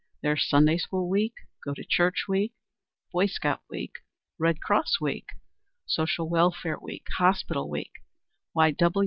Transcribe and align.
There 0.23 0.33
is 0.33 0.49
Sunday 0.49 0.79
School 0.79 1.07
week, 1.07 1.35
Go 1.63 1.75
to 1.75 1.83
Church 1.87 2.23
week, 2.27 2.53
Boy 3.13 3.27
Scout 3.27 3.59
week, 3.69 3.97
Red 4.39 4.59
Cross 4.59 4.99
week, 4.99 5.27
Social 5.85 6.27
Welfare 6.27 6.79
week, 6.79 7.05
Hospital 7.19 7.69
week, 7.69 7.91
Y. 8.55 8.73